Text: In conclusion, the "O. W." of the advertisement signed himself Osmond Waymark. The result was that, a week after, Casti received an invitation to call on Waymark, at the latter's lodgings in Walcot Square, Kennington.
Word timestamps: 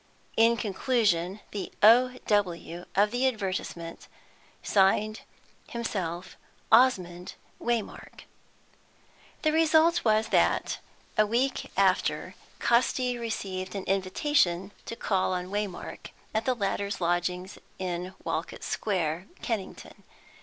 In 0.35 0.57
conclusion, 0.57 1.41
the 1.51 1.71
"O. 1.83 2.17
W." 2.25 2.85
of 2.95 3.11
the 3.11 3.27
advertisement 3.27 4.07
signed 4.63 5.21
himself 5.69 6.37
Osmond 6.71 7.35
Waymark. 7.61 8.21
The 9.43 9.51
result 9.51 10.03
was 10.03 10.29
that, 10.29 10.79
a 11.19 11.27
week 11.27 11.71
after, 11.77 12.33
Casti 12.59 13.19
received 13.19 13.75
an 13.75 13.83
invitation 13.83 14.71
to 14.87 14.95
call 14.95 15.33
on 15.33 15.51
Waymark, 15.51 16.09
at 16.33 16.45
the 16.45 16.55
latter's 16.55 16.99
lodgings 16.99 17.59
in 17.77 18.15
Walcot 18.23 18.63
Square, 18.63 19.27
Kennington. 19.43 20.01